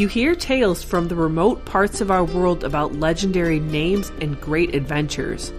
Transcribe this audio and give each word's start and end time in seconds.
You 0.00 0.08
hear 0.08 0.34
tales 0.34 0.82
from 0.82 1.08
the 1.08 1.14
remote 1.14 1.66
parts 1.66 2.00
of 2.00 2.10
our 2.10 2.24
world 2.24 2.64
about 2.64 2.94
legendary 2.94 3.60
names 3.60 4.10
and 4.22 4.40
great 4.40 4.74
adventures. 4.74 5.52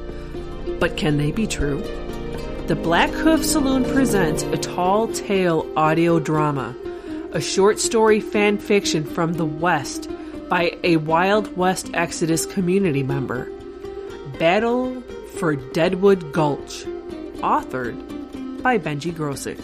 But 0.79 0.97
can 0.97 1.17
they 1.17 1.31
be 1.31 1.45
true? 1.45 1.77
The 2.65 2.75
Black 2.75 3.11
Hoof 3.11 3.45
Saloon 3.45 3.85
presents 3.85 4.41
a 4.41 4.57
tall 4.57 5.09
tale 5.09 5.71
audio 5.77 6.19
drama, 6.19 6.75
a 7.33 7.39
short 7.39 7.77
story 7.77 8.19
fan 8.19 8.57
fiction 8.57 9.03
from 9.03 9.33
the 9.33 9.45
West 9.45 10.09
by 10.49 10.75
a 10.83 10.97
Wild 10.97 11.55
West 11.55 11.91
Exodus 11.93 12.47
community 12.47 13.03
member. 13.03 13.47
Battle 14.39 15.01
for 15.35 15.55
Deadwood 15.55 16.33
Gulch, 16.33 16.83
authored 17.43 18.63
by 18.63 18.79
Benji 18.79 19.13
Grosek. 19.13 19.63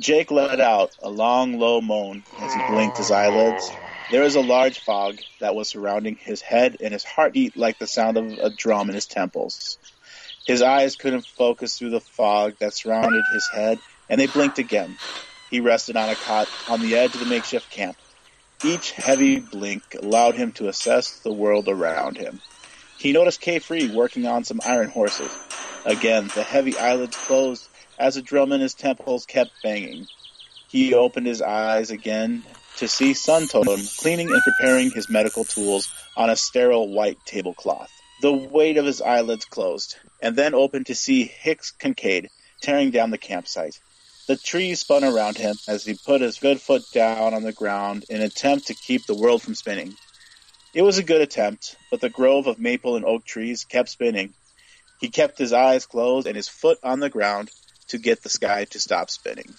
Jake 0.00 0.30
let 0.30 0.60
out 0.60 0.96
a 1.02 1.10
long, 1.10 1.58
low 1.58 1.82
moan 1.82 2.22
as 2.38 2.54
he 2.54 2.60
blinked 2.68 2.96
his 2.96 3.10
eyelids. 3.10 3.70
There 4.10 4.22
was 4.22 4.34
a 4.34 4.40
large 4.40 4.78
fog 4.78 5.18
that 5.40 5.54
was 5.54 5.68
surrounding 5.68 6.16
his 6.16 6.40
head, 6.40 6.78
and 6.80 6.94
his 6.94 7.04
heart 7.04 7.34
beat 7.34 7.54
like 7.54 7.78
the 7.78 7.86
sound 7.86 8.16
of 8.16 8.38
a 8.38 8.48
drum 8.48 8.88
in 8.88 8.94
his 8.94 9.04
temples. 9.04 9.78
His 10.46 10.62
eyes 10.62 10.96
couldn't 10.96 11.26
focus 11.26 11.78
through 11.78 11.90
the 11.90 12.00
fog 12.00 12.54
that 12.60 12.72
surrounded 12.72 13.24
his 13.30 13.46
head, 13.52 13.78
and 14.08 14.18
they 14.18 14.26
blinked 14.26 14.58
again. 14.58 14.96
He 15.50 15.60
rested 15.60 15.96
on 15.96 16.08
a 16.08 16.14
cot 16.14 16.48
on 16.66 16.80
the 16.80 16.96
edge 16.96 17.12
of 17.12 17.20
the 17.20 17.26
makeshift 17.26 17.70
camp. 17.70 17.96
Each 18.64 18.92
heavy 18.92 19.38
blink 19.38 19.82
allowed 20.00 20.34
him 20.34 20.52
to 20.52 20.68
assess 20.68 21.20
the 21.20 21.32
world 21.32 21.68
around 21.68 22.16
him. 22.16 22.40
He 22.98 23.12
noticed 23.12 23.42
K-Free 23.42 23.94
working 23.94 24.26
on 24.26 24.44
some 24.44 24.60
iron 24.64 24.88
horses. 24.88 25.30
Again, 25.84 26.30
the 26.34 26.42
heavy 26.42 26.78
eyelids 26.78 27.16
closed 27.16 27.69
as 28.00 28.16
a 28.16 28.22
drum 28.22 28.50
in 28.52 28.62
his 28.62 28.74
temples 28.74 29.26
kept 29.26 29.62
banging. 29.62 30.06
He 30.68 30.94
opened 30.94 31.26
his 31.26 31.42
eyes 31.42 31.90
again 31.90 32.44
to 32.78 32.88
see 32.88 33.12
Sun 33.12 33.48
Totem 33.48 33.80
cleaning 33.98 34.30
and 34.30 34.42
preparing 34.42 34.90
his 34.90 35.10
medical 35.10 35.44
tools 35.44 35.86
on 36.16 36.30
a 36.30 36.36
sterile 36.36 36.88
white 36.88 37.18
tablecloth. 37.26 37.90
The 38.22 38.32
weight 38.32 38.78
of 38.78 38.86
his 38.86 39.02
eyelids 39.02 39.44
closed, 39.44 39.96
and 40.22 40.34
then 40.34 40.54
opened 40.54 40.86
to 40.86 40.94
see 40.94 41.24
Hicks 41.24 41.72
Kincaid 41.72 42.30
tearing 42.62 42.90
down 42.90 43.10
the 43.10 43.18
campsite. 43.18 43.78
The 44.28 44.36
trees 44.36 44.80
spun 44.80 45.04
around 45.04 45.36
him 45.36 45.56
as 45.68 45.84
he 45.84 45.94
put 45.94 46.22
his 46.22 46.38
good 46.38 46.60
foot 46.60 46.84
down 46.92 47.34
on 47.34 47.42
the 47.42 47.52
ground 47.52 48.06
in 48.08 48.16
an 48.16 48.22
attempt 48.22 48.68
to 48.68 48.74
keep 48.74 49.06
the 49.06 49.14
world 49.14 49.42
from 49.42 49.54
spinning. 49.54 49.94
It 50.72 50.82
was 50.82 50.98
a 50.98 51.02
good 51.02 51.20
attempt, 51.20 51.76
but 51.90 52.00
the 52.00 52.08
grove 52.08 52.46
of 52.46 52.58
maple 52.58 52.96
and 52.96 53.04
oak 53.04 53.24
trees 53.24 53.64
kept 53.64 53.88
spinning. 53.88 54.32
He 55.00 55.08
kept 55.08 55.38
his 55.38 55.52
eyes 55.52 55.86
closed 55.86 56.26
and 56.26 56.36
his 56.36 56.48
foot 56.48 56.78
on 56.82 57.00
the 57.00 57.10
ground 57.10 57.50
to 57.90 57.98
get 57.98 58.22
the 58.22 58.28
sky 58.28 58.64
to 58.66 58.80
stop 58.80 59.10
spinning. 59.10 59.54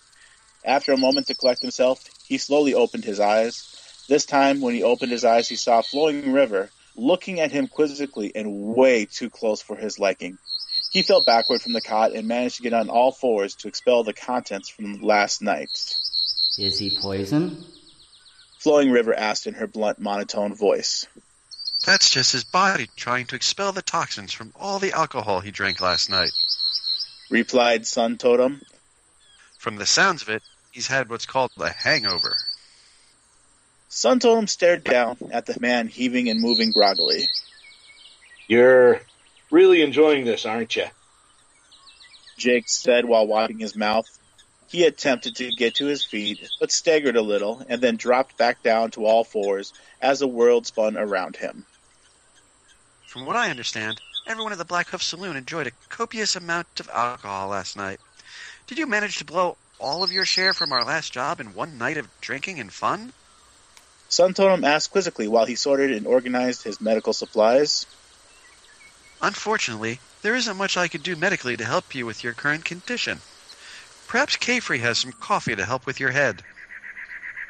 After 0.64 0.92
a 0.92 0.98
moment 0.98 1.28
to 1.28 1.36
collect 1.36 1.62
himself, 1.62 2.04
he 2.26 2.38
slowly 2.38 2.74
opened 2.74 3.06
his 3.06 3.20
eyes. 3.20 4.06
This 4.08 4.26
time, 4.26 4.62
when 4.62 4.76
he 4.76 4.84
opened 4.84 5.12
his 5.12 5.26
eyes, 5.26 5.48
he 5.48 5.56
saw 5.56 5.80
a 5.80 5.84
Flowing 5.84 6.34
River 6.34 6.70
looking 6.96 7.40
at 7.40 7.52
him 7.52 7.68
quizzically 7.68 8.32
and 8.36 8.76
way 8.76 9.06
too 9.06 9.30
close 9.30 9.62
for 9.62 9.76
his 9.76 9.98
liking. 9.98 10.38
He 10.92 11.04
fell 11.04 11.24
backward 11.24 11.62
from 11.62 11.74
the 11.74 11.82
cot 11.82 12.12
and 12.12 12.28
managed 12.28 12.58
to 12.58 12.64
get 12.64 12.74
on 12.74 12.90
all 12.90 13.12
fours 13.12 13.56
to 13.56 13.70
expel 13.70 14.04
the 14.04 14.14
contents 14.14 14.70
from 14.70 15.02
last 15.02 15.41
night. 15.41 15.96
Is 16.58 16.78
he 16.78 16.97
poison? 17.02 17.66
Flowing 18.59 18.91
River 18.91 19.14
asked 19.14 19.47
in 19.47 19.53
her 19.56 19.68
blunt, 19.68 20.00
monotone 20.00 20.53
voice. 20.53 21.08
That's 21.86 22.09
just 22.09 22.34
his 22.34 22.44
body 22.44 22.90
trying 22.96 23.25
to 23.28 23.36
expel 23.36 23.72
the 23.72 23.81
toxins 23.81 24.34
from 24.34 24.53
all 24.59 24.78
the 24.80 24.91
alcohol 24.91 25.40
he 25.40 25.50
drank 25.50 25.81
last 25.81 26.09
night. 26.09 26.31
Replied 27.31 27.88
Sun 27.88 28.18
Totem. 28.18 28.62
From 29.58 29.78
the 29.78 29.86
sounds 29.86 30.22
of 30.22 30.28
it, 30.28 30.44
he's 30.72 30.88
had 30.88 31.09
what's 31.09 31.25
called 31.25 31.52
a 31.58 31.69
hangover. 31.69 32.36
Sun 33.88 34.19
Totem 34.19 34.47
stared 34.47 34.84
down 34.84 35.18
at 35.31 35.46
the 35.46 35.58
man 35.58 35.88
heaving 35.88 36.28
and 36.28 36.41
moving 36.41 36.72
groggily. 36.72 37.30
You're 38.47 39.00
really 39.50 39.81
enjoying 39.81 40.25
this, 40.25 40.46
aren't 40.46 40.75
you? 40.75 40.88
Jake 42.38 42.68
said 42.68 43.06
while 43.06 43.25
wiping 43.25 43.59
his 43.59 43.78
mouth. 43.78 44.08
He 44.68 44.84
attempted 44.86 45.38
to 45.38 45.52
get 45.52 45.75
to 45.75 45.86
his 45.86 46.03
feet, 46.03 46.50
but 46.59 46.70
staggered 46.70 47.16
a 47.16 47.22
little 47.22 47.66
and 47.70 47.81
then 47.81 47.96
dropped 47.96 48.38
back 48.38 48.62
down 48.62 48.91
to 48.91 49.06
all 49.06 49.24
fours 49.24 49.72
as 50.02 50.20
the 50.20 50.28
world 50.28 50.68
spun 50.68 50.97
around 50.97 51.38
him. 51.38 51.66
From 53.08 53.25
what 53.25 53.38
I 53.38 53.50
understand, 53.50 54.02
everyone 54.26 54.52
at 54.52 54.58
the 54.58 54.66
Black 54.66 54.90
Hoof 54.90 55.04
Saloon 55.04 55.36
enjoyed 55.36 55.68
a 55.68 55.72
copious 55.90 56.36
amount 56.36 56.80
of 56.80 56.90
alcohol 56.90 57.50
last 57.50 57.76
night. 57.76 58.00
Did 58.68 58.78
you 58.78 58.88
manage 58.88 59.18
to 59.18 59.26
blow 59.26 59.58
all 59.80 60.04
of 60.04 60.12
your 60.12 60.26
share 60.26 60.54
from 60.54 60.72
our 60.72 60.84
last 60.84 61.12
job 61.12 61.40
in 61.40 61.54
one 61.54 61.78
night 61.78 61.98
of 61.98 62.08
drinking 62.22 62.59
and 62.59 62.72
fun? 62.72 63.14
Sun 64.09 64.34
Totem 64.34 64.64
asked 64.64 64.92
quizzically 64.92 65.28
while 65.28 65.46
he 65.46 65.56
sorted 65.56 65.92
and 65.92 66.06
organized 66.06 66.64
his 66.64 66.82
medical 66.82 67.14
supplies. 67.14 67.86
Unfortunately, 69.22 70.00
there 70.22 70.36
isn't 70.36 70.58
much 70.58 70.78
I 70.78 70.88
could 70.88 71.03
do 71.03 71.16
medically 71.16 71.58
to 71.58 71.66
help 71.66 71.96
you 71.96 72.06
with 72.06 72.24
your 72.24 72.34
current 72.34 72.66
condition. 72.66 73.22
Perhaps 74.08 74.38
Kafree 74.38 74.80
has 74.80 75.00
some 75.00 75.14
coffee 75.14 75.56
to 75.56 75.66
help 75.66 75.86
with 75.86 76.00
your 76.00 76.12
head. 76.12 76.44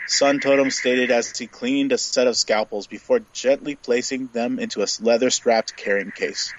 Sun 0.07 0.39
Totem 0.39 0.69
stated 0.72 1.12
as 1.12 1.38
he 1.38 1.47
cleaned 1.47 1.91
a 1.91 1.97
set 1.97 2.28
of 2.28 2.35
scalpels 2.35 2.88
before 2.88 3.22
gently 3.34 3.75
placing 3.75 4.28
them 4.28 4.59
into 4.59 4.84
a 4.84 4.88
leather 5.01 5.29
strapped 5.29 5.75
carrying 5.75 6.12
case. 6.12 6.53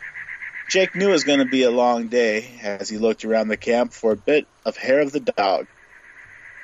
Jake 0.70 0.94
knew 0.94 1.08
it 1.08 1.12
was 1.12 1.24
going 1.24 1.40
to 1.40 1.44
be 1.44 1.64
a 1.64 1.70
long 1.70 2.08
day 2.08 2.58
as 2.62 2.88
he 2.88 2.96
looked 2.96 3.24
around 3.24 3.48
the 3.48 3.56
camp 3.56 3.92
for 3.92 4.12
a 4.12 4.16
bit 4.16 4.46
of 4.64 4.76
hair 4.76 5.00
of 5.00 5.12
the 5.12 5.20
dog. 5.20 5.66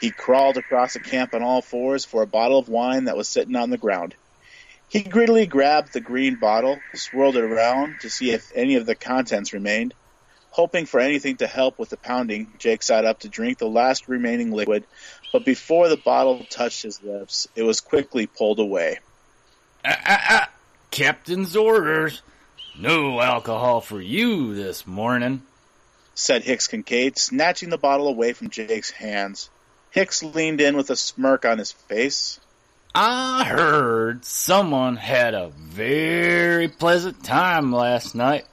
He 0.00 0.10
crawled 0.10 0.56
across 0.56 0.94
the 0.94 1.00
camp 1.00 1.34
on 1.34 1.42
all 1.42 1.60
fours 1.60 2.04
for 2.04 2.22
a 2.22 2.26
bottle 2.26 2.58
of 2.58 2.68
wine 2.68 3.04
that 3.04 3.16
was 3.16 3.28
sitting 3.28 3.56
on 3.56 3.70
the 3.70 3.76
ground. 3.76 4.14
He 4.88 5.02
greedily 5.02 5.44
grabbed 5.44 5.92
the 5.92 6.00
green 6.00 6.36
bottle, 6.36 6.80
swirled 6.94 7.36
it 7.36 7.44
around 7.44 8.00
to 8.00 8.08
see 8.08 8.30
if 8.30 8.50
any 8.54 8.76
of 8.76 8.86
the 8.86 8.94
contents 8.94 9.52
remained. 9.52 9.92
Hoping 10.50 10.86
for 10.86 10.98
anything 11.00 11.36
to 11.36 11.46
help 11.46 11.78
with 11.78 11.90
the 11.90 11.96
pounding, 11.96 12.52
Jake 12.58 12.82
sat 12.82 13.04
up 13.04 13.20
to 13.20 13.28
drink 13.28 13.58
the 13.58 13.68
last 13.68 14.08
remaining 14.08 14.50
liquid, 14.50 14.84
but 15.32 15.44
before 15.44 15.88
the 15.88 15.96
bottle 15.96 16.44
touched 16.50 16.82
his 16.82 17.02
lips, 17.02 17.46
it 17.54 17.62
was 17.62 17.80
quickly 17.80 18.26
pulled 18.26 18.58
away. 18.58 18.98
Ah, 19.84 20.00
ah, 20.06 20.24
ah. 20.30 20.50
Captain's 20.90 21.54
orders. 21.54 22.22
No 22.78 23.20
alcohol 23.20 23.80
for 23.80 24.00
you 24.00 24.54
this 24.54 24.86
morning, 24.86 25.42
said 26.14 26.42
Hicks 26.42 26.66
Kincaid, 26.66 27.18
snatching 27.18 27.70
the 27.70 27.78
bottle 27.78 28.08
away 28.08 28.32
from 28.32 28.50
Jake's 28.50 28.90
hands. 28.90 29.50
Hicks 29.90 30.22
leaned 30.22 30.60
in 30.60 30.76
with 30.76 30.90
a 30.90 30.96
smirk 30.96 31.44
on 31.44 31.58
his 31.58 31.72
face. 31.72 32.40
I 32.94 33.44
heard 33.44 34.24
someone 34.24 34.96
had 34.96 35.34
a 35.34 35.48
very 35.48 36.68
pleasant 36.68 37.22
time 37.22 37.72
last 37.72 38.14
night. 38.14 38.46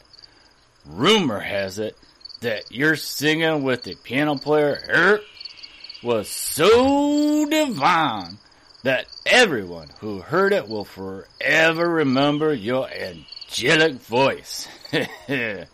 Rumor 0.86 1.40
has 1.40 1.80
it 1.80 1.98
that 2.42 2.72
your 2.72 2.96
singing 2.96 3.64
with 3.64 3.84
the 3.84 3.96
piano 3.96 4.38
player 4.38 4.80
Eric 4.88 5.24
was 6.04 6.30
so 6.30 7.50
divine 7.50 8.38
that 8.84 9.08
everyone 9.26 9.90
who 10.00 10.22
heard 10.22 10.54
it 10.54 10.68
will 10.68 10.86
forever 10.86 11.90
remember 11.90 12.54
your 12.54 12.88
angelic 12.88 13.94
voice. 13.94 14.68
yeah, 15.28 15.66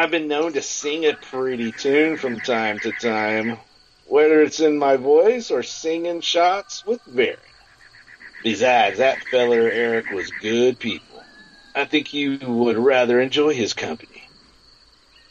I've 0.00 0.12
been 0.12 0.28
known 0.28 0.52
to 0.52 0.62
sing 0.62 1.06
a 1.06 1.14
pretty 1.14 1.72
tune 1.72 2.16
from 2.16 2.38
time 2.38 2.78
to 2.80 2.92
time, 2.92 3.58
whether 4.06 4.42
it's 4.42 4.60
in 4.60 4.78
my 4.78 4.96
voice 4.96 5.50
or 5.50 5.64
singing 5.64 6.20
shots 6.20 6.86
with 6.86 7.00
Baron. 7.06 7.36
Besides, 8.44 8.98
that 8.98 9.24
feller 9.24 9.68
Eric 9.68 10.10
was 10.10 10.30
good 10.40 10.78
people. 10.78 11.13
I 11.74 11.84
think 11.86 12.14
you 12.14 12.38
would 12.38 12.76
rather 12.76 13.20
enjoy 13.20 13.54
his 13.54 13.72
company. 13.72 14.28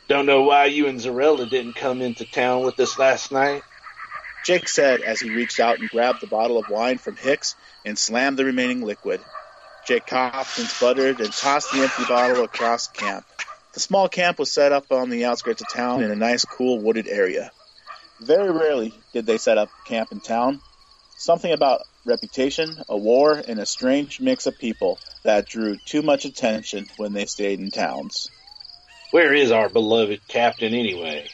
Don't 0.10 0.26
know 0.26 0.42
why 0.42 0.66
you 0.66 0.88
and 0.88 1.00
Zerelda 1.00 1.50
didn't 1.50 1.76
come 1.76 2.02
into 2.02 2.26
town 2.26 2.64
with 2.64 2.78
us 2.82 3.00
last 3.00 3.32
night. 3.32 3.64
Jake 4.44 4.68
said 4.68 5.00
as 5.00 5.22
he 5.22 5.30
reached 5.30 5.62
out 5.62 5.80
and 5.80 5.90
grabbed 5.90 6.20
the 6.20 6.28
bottle 6.28 6.58
of 6.58 6.68
wine 6.68 6.98
from 6.98 7.16
Hicks 7.16 7.56
and 7.86 7.98
slammed 7.98 8.38
the 8.38 8.44
remaining 8.44 8.82
liquid. 8.82 9.24
Jake 9.86 10.06
coughed 10.06 10.60
and 10.60 10.68
sputtered 10.68 11.22
and 11.22 11.32
tossed 11.32 11.72
the 11.72 11.82
empty 11.82 12.04
bottle 12.10 12.44
across 12.44 12.88
camp. 12.88 13.26
The 13.74 13.80
small 13.80 14.10
camp 14.10 14.38
was 14.38 14.52
set 14.52 14.74
up 14.74 14.92
on 14.92 15.10
the 15.10 15.26
outskirts 15.26 15.62
of 15.62 15.70
town 15.70 16.04
in 16.04 16.12
a 16.12 16.16
nice, 16.16 16.44
cool, 16.44 16.80
wooded 16.80 17.08
area. 17.08 17.52
Very 18.20 18.52
rarely 18.52 18.94
did 19.14 19.26
they 19.26 19.38
set 19.38 19.58
up 19.58 19.70
camp 19.86 20.12
in 20.12 20.20
town. 20.20 20.60
Something 21.16 21.54
about 21.54 21.82
reputation, 22.06 22.84
a 22.90 22.98
war, 22.98 23.42
and 23.48 23.60
a 23.60 23.66
strange 23.66 24.20
mix 24.20 24.46
of 24.46 24.58
people 24.58 25.00
that 25.24 25.48
drew 25.48 25.78
too 25.78 26.02
much 26.02 26.26
attention 26.26 26.86
when 26.98 27.14
they 27.14 27.26
stayed 27.26 27.60
in 27.60 27.72
towns. 27.72 28.30
Where 29.12 29.34
is 29.34 29.52
our 29.52 29.70
beloved 29.70 30.28
captain 30.28 30.74
anyway? 30.74 31.28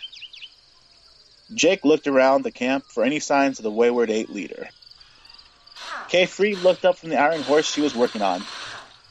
Jake 1.54 1.84
looked 1.84 2.08
around 2.08 2.44
the 2.44 2.52
camp 2.52 2.84
for 2.86 3.04
any 3.04 3.20
signs 3.20 3.60
of 3.60 3.64
the 3.64 3.72
Wayward 3.72 4.12
Eight 4.12 4.30
leader. 4.30 4.70
Kay 6.10 6.26
Free 6.26 6.56
looked 6.56 6.86
up 6.86 6.98
from 6.98 7.10
the 7.10 7.20
iron 7.20 7.42
horse 7.42 7.72
she 7.72 7.82
was 7.82 7.96
working 7.96 8.22
on. 8.22 8.44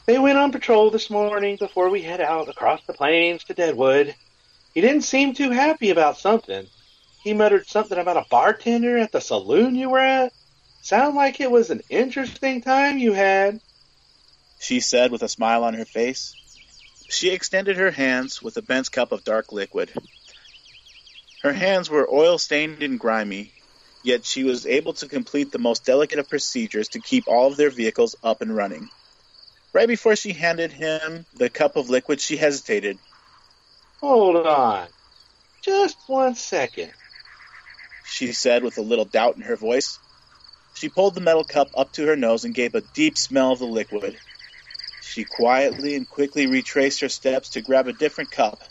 They 0.07 0.19
went 0.19 0.39
on 0.39 0.53
patrol 0.53 0.91
this 0.91 1.11
morning 1.11 1.57
before 1.57 1.91
we 1.91 2.03
head 2.03 2.21
out 2.21 2.49
across 2.49 2.81
the 2.87 2.93
plains 2.93 3.45
to 3.45 3.55
Deadwood. 3.55 4.15
He 4.75 4.81
didn't 4.81 5.03
seem 5.03 5.35
too 5.35 5.51
happy 5.51 5.91
about 5.91 6.19
something. 6.19 6.67
He 7.23 7.35
muttered 7.35 7.67
something 7.67 7.99
about 7.99 8.17
a 8.17 8.27
bartender 8.31 8.97
at 8.99 9.13
the 9.13 9.21
saloon 9.21 9.75
you 9.75 9.91
were 9.91 9.99
at. 9.99 10.33
Sound 10.83 11.17
like 11.17 11.41
it 11.41 11.51
was 11.51 11.71
an 11.71 11.83
interesting 11.91 12.63
time 12.63 12.99
you 12.99 13.13
had. 13.13 13.61
She 14.61 14.81
said 14.81 15.11
with 15.11 15.23
a 15.23 15.29
smile 15.29 15.65
on 15.65 15.75
her 15.75 15.85
face. 15.85 16.35
She 17.09 17.31
extended 17.31 17.77
her 17.77 17.91
hands 17.91 18.43
with 18.43 18.57
a 18.57 18.63
bent 18.63 18.91
cup 18.91 19.13
of 19.13 19.25
dark 19.25 19.53
liquid. 19.53 19.93
Her 21.43 21.53
hands 21.53 21.89
were 21.89 22.13
oil 22.13 22.39
stained 22.39 22.83
and 22.83 22.99
grimy, 22.99 23.53
yet 24.03 24.25
she 24.25 24.45
was 24.45 24.67
able 24.67 24.93
to 24.95 25.09
complete 25.09 25.53
the 25.53 25.59
most 25.59 25.85
delicate 25.85 26.19
of 26.19 26.29
procedures 26.29 26.89
to 26.89 27.01
keep 27.01 27.29
all 27.29 27.47
of 27.49 27.57
their 27.57 27.71
vehicles 27.71 28.17
up 28.23 28.43
and 28.43 28.55
running. 28.55 28.89
Right 29.73 29.89
before 29.89 30.17
she 30.17 30.33
handed 30.33 30.73
him 30.73 31.25
the 31.37 31.49
cup 31.49 31.77
of 31.77 31.91
liquid, 31.91 32.21
she 32.21 32.37
hesitated. 32.37 32.99
Hold 34.01 34.47
on. 34.47 34.89
Just 35.63 35.97
one 36.07 36.35
second. 36.35 36.93
She 38.07 38.33
said 38.33 38.63
with 38.63 38.79
a 38.79 38.83
little 38.83 39.05
doubt 39.05 39.37
in 39.37 39.43
her 39.43 39.57
voice. 39.57 39.99
She 40.79 40.89
pulled 40.89 41.17
the 41.17 41.21
metal 41.21 41.43
cup 41.43 41.73
up 41.75 41.91
to 41.95 42.07
her 42.07 42.15
nose 42.15 42.45
and 42.45 42.55
gave 42.55 42.77
a 42.77 42.81
deep 42.81 43.19
smell 43.19 43.51
of 43.51 43.59
the 43.59 43.67
liquid. 43.67 44.17
She 45.01 45.25
quietly 45.25 45.97
and 45.97 46.09
quickly 46.09 46.47
retraced 46.47 47.01
her 47.01 47.09
steps 47.09 47.49
to 47.51 47.61
grab 47.61 47.89
a 47.89 47.93
different 47.93 48.31
cup. 48.31 48.63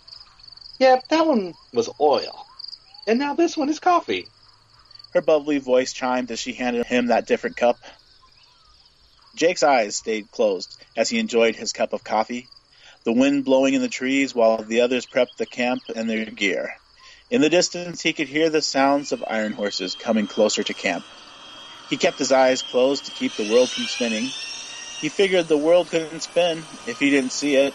Yep, 0.79 1.09
that 1.09 1.27
one 1.27 1.53
was 1.73 1.89
oil. 1.99 2.47
And 3.07 3.19
now 3.19 3.33
this 3.33 3.57
one 3.57 3.67
is 3.67 3.81
coffee. 3.81 4.25
Her 5.15 5.19
bubbly 5.19 5.57
voice 5.57 5.91
chimed 5.91 6.31
as 6.31 6.39
she 6.39 6.53
handed 6.53 6.85
him 6.85 7.07
that 7.07 7.27
different 7.27 7.57
cup. 7.57 7.77
Jake's 9.35 9.63
eyes 9.63 9.97
stayed 9.97 10.31
closed 10.31 10.81
as 10.95 11.09
he 11.09 11.19
enjoyed 11.19 11.57
his 11.57 11.73
cup 11.73 11.91
of 11.91 12.05
coffee, 12.05 12.47
the 13.03 13.11
wind 13.11 13.43
blowing 13.43 13.73
in 13.73 13.81
the 13.81 13.89
trees 13.89 14.33
while 14.33 14.63
the 14.63 14.79
others 14.79 15.05
prepped 15.05 15.35
the 15.35 15.45
camp 15.45 15.83
and 15.93 16.09
their 16.09 16.23
gear. 16.23 16.73
In 17.29 17.41
the 17.41 17.49
distance, 17.49 18.01
he 18.01 18.13
could 18.13 18.29
hear 18.29 18.49
the 18.49 18.61
sounds 18.61 19.11
of 19.11 19.25
iron 19.27 19.51
horses 19.51 19.93
coming 19.95 20.25
closer 20.27 20.63
to 20.63 20.73
camp. 20.73 21.03
He 21.89 21.97
kept 21.97 22.19
his 22.19 22.31
eyes 22.31 22.61
closed 22.61 23.05
to 23.05 23.11
keep 23.11 23.33
the 23.33 23.51
world 23.51 23.69
from 23.69 23.85
spinning. 23.85 24.29
He 24.99 25.09
figured 25.09 25.47
the 25.47 25.57
world 25.57 25.89
couldn't 25.89 26.21
spin 26.21 26.63
if 26.85 26.99
he 26.99 27.09
didn't 27.09 27.31
see 27.31 27.55
it. 27.55 27.73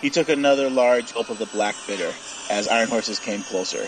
He 0.00 0.08
took 0.08 0.28
another 0.28 0.70
large 0.70 1.12
gulp 1.12 1.28
of 1.28 1.38
the 1.38 1.46
black 1.46 1.74
bitter 1.86 2.12
as 2.48 2.68
iron 2.68 2.88
horses 2.88 3.18
came 3.18 3.42
closer. 3.42 3.86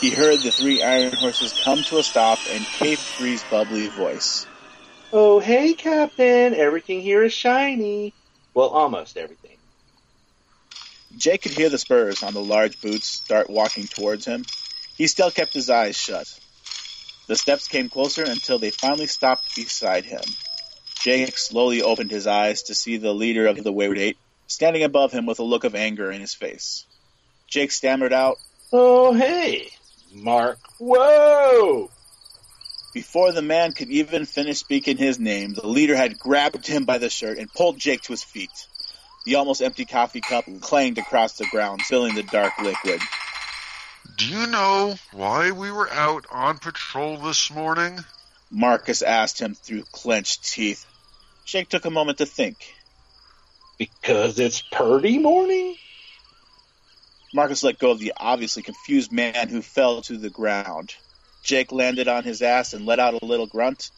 He 0.00 0.10
heard 0.10 0.40
the 0.40 0.50
three 0.50 0.82
iron 0.82 1.12
horses 1.12 1.54
come 1.64 1.82
to 1.84 1.98
a 1.98 2.02
stop 2.02 2.38
and 2.50 2.64
Kay 2.64 2.96
Free's 2.96 3.42
bubbly 3.44 3.88
voice. 3.88 4.46
Oh, 5.12 5.40
hey, 5.40 5.74
Captain. 5.74 6.54
Everything 6.54 7.02
here 7.02 7.22
is 7.22 7.32
shiny. 7.32 8.14
Well, 8.54 8.68
almost 8.68 9.16
everything. 9.16 9.56
Jake 11.16 11.42
could 11.42 11.52
hear 11.52 11.68
the 11.68 11.78
spurs 11.78 12.22
on 12.22 12.34
the 12.34 12.42
large 12.42 12.80
boots 12.80 13.06
start 13.06 13.50
walking 13.50 13.86
towards 13.86 14.24
him. 14.24 14.44
He 14.96 15.06
still 15.06 15.30
kept 15.30 15.54
his 15.54 15.70
eyes 15.70 15.96
shut. 15.96 16.26
The 17.26 17.36
steps 17.36 17.68
came 17.68 17.88
closer 17.88 18.24
until 18.24 18.58
they 18.58 18.70
finally 18.70 19.06
stopped 19.06 19.54
beside 19.54 20.04
him. 20.04 20.22
Jake 21.00 21.38
slowly 21.38 21.82
opened 21.82 22.10
his 22.10 22.26
eyes 22.26 22.64
to 22.64 22.74
see 22.74 22.96
the 22.96 23.12
leader 23.12 23.46
of 23.46 23.62
the 23.62 23.72
Wayward 23.72 23.98
Eight 23.98 24.18
standing 24.46 24.82
above 24.82 25.12
him 25.12 25.26
with 25.26 25.38
a 25.38 25.44
look 25.44 25.64
of 25.64 25.74
anger 25.74 26.10
in 26.10 26.20
his 26.20 26.34
face. 26.34 26.84
Jake 27.48 27.72
stammered 27.72 28.12
out, 28.12 28.36
Oh, 28.72 29.12
hey, 29.12 29.68
Mark. 30.12 30.58
Whoa! 30.78 31.90
Before 32.94 33.32
the 33.32 33.42
man 33.42 33.72
could 33.72 33.88
even 33.90 34.26
finish 34.26 34.58
speaking 34.58 34.96
his 34.96 35.18
name, 35.18 35.54
the 35.54 35.66
leader 35.66 35.96
had 35.96 36.18
grabbed 36.18 36.66
him 36.66 36.84
by 36.84 36.98
the 36.98 37.08
shirt 37.08 37.38
and 37.38 37.52
pulled 37.52 37.78
Jake 37.78 38.02
to 38.02 38.12
his 38.12 38.22
feet. 38.22 38.50
The 39.24 39.36
almost 39.36 39.62
empty 39.62 39.84
coffee 39.84 40.20
cup 40.20 40.44
clanged 40.60 40.98
across 40.98 41.38
the 41.38 41.46
ground, 41.50 41.82
filling 41.82 42.14
the 42.14 42.22
dark 42.22 42.58
liquid. 42.58 43.00
Do 44.16 44.26
you 44.26 44.46
know 44.46 44.96
why 45.12 45.50
we 45.52 45.70
were 45.70 45.90
out 45.90 46.26
on 46.30 46.58
patrol 46.58 47.16
this 47.18 47.50
morning? 47.50 47.98
Marcus 48.50 49.02
asked 49.02 49.40
him 49.40 49.54
through 49.54 49.84
clenched 49.92 50.44
teeth. 50.44 50.84
Jake 51.44 51.68
took 51.68 51.84
a 51.84 51.90
moment 51.90 52.18
to 52.18 52.26
think. 52.26 52.74
Because 53.78 54.38
it's 54.38 54.62
Purdy 54.62 55.18
morning? 55.18 55.76
Marcus 57.34 57.62
let 57.62 57.78
go 57.78 57.92
of 57.92 57.98
the 57.98 58.12
obviously 58.16 58.62
confused 58.62 59.10
man 59.10 59.48
who 59.48 59.62
fell 59.62 60.02
to 60.02 60.18
the 60.18 60.30
ground. 60.30 60.94
Jake 61.42 61.72
landed 61.72 62.06
on 62.06 62.24
his 62.24 62.42
ass 62.42 62.74
and 62.74 62.86
let 62.86 63.00
out 63.00 63.20
a 63.20 63.24
little 63.24 63.46
grunt. 63.46 63.90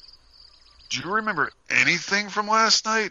Do 0.90 1.00
you 1.00 1.14
remember 1.14 1.50
anything 1.68 2.28
from 2.28 2.46
last 2.46 2.86
night? 2.86 3.10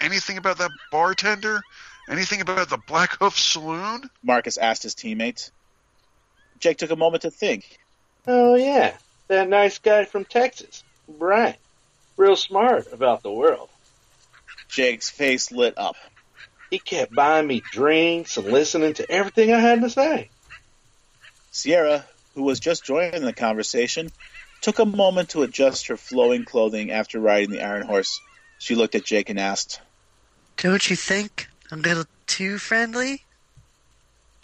Anything 0.00 0.38
about 0.38 0.58
that 0.58 0.70
bartender? 0.90 1.60
Anything 2.08 2.40
about 2.40 2.68
the 2.68 2.78
Black 2.78 3.18
Hoof 3.18 3.38
Saloon? 3.38 4.08
Marcus 4.22 4.56
asked 4.56 4.82
his 4.82 4.94
teammates. 4.94 5.50
Jake 6.60 6.78
took 6.78 6.90
a 6.90 6.96
moment 6.96 7.22
to 7.22 7.30
think. 7.30 7.78
Oh, 8.26 8.54
yeah. 8.54 8.96
That 9.28 9.48
nice 9.48 9.78
guy 9.78 10.04
from 10.04 10.24
Texas, 10.24 10.84
Brian. 11.08 11.54
Real 12.16 12.36
smart 12.36 12.92
about 12.92 13.22
the 13.22 13.32
world. 13.32 13.68
Jake's 14.68 15.10
face 15.10 15.50
lit 15.50 15.74
up. 15.76 15.96
He 16.70 16.78
kept 16.78 17.14
buying 17.14 17.46
me 17.46 17.62
drinks 17.72 18.36
and 18.36 18.46
listening 18.46 18.94
to 18.94 19.10
everything 19.10 19.52
I 19.52 19.60
had 19.60 19.82
to 19.82 19.90
say. 19.90 20.30
Sierra, 21.50 22.04
who 22.34 22.42
was 22.42 22.60
just 22.60 22.84
joining 22.84 23.22
the 23.22 23.32
conversation, 23.32 24.10
took 24.60 24.78
a 24.78 24.84
moment 24.84 25.30
to 25.30 25.42
adjust 25.42 25.88
her 25.88 25.96
flowing 25.96 26.44
clothing 26.44 26.90
after 26.90 27.20
riding 27.20 27.50
the 27.50 27.62
iron 27.62 27.86
horse. 27.86 28.20
She 28.58 28.74
looked 28.74 28.94
at 28.94 29.04
Jake 29.04 29.30
and 29.30 29.38
asked, 29.38 29.80
Don't 30.56 30.88
you 30.88 30.96
think 30.96 31.48
I'm 31.70 31.80
a 31.80 31.82
little 31.82 32.06
too 32.26 32.58
friendly? 32.58 33.24